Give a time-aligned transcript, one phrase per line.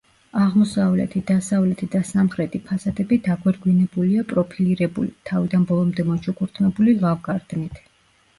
[0.43, 7.79] აღმოსავლეთი, დასავლეთი და სამხრეთი ფასადები დაგვირგვინებულია პროფილირებული, თავიდან ბოლომდე მოჩუქურთმებული ლავგარდნით.